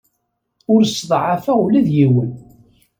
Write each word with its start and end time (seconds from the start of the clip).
Ur 0.73 0.81
sseḍɛafeɣ 0.85 1.57
ula 1.65 1.81
d 1.87 1.89
yiwen. 1.95 2.31